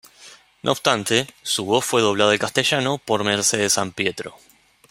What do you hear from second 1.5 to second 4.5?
voz fue doblada al castellano por Mercedes Sampietro